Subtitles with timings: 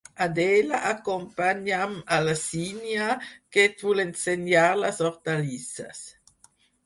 [0.25, 3.09] Adela, acompanya'm a la Sínia,
[3.55, 6.01] que et vull ensenyar les hortalisses.